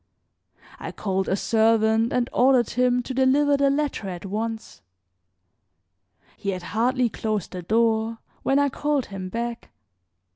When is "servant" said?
1.35-2.11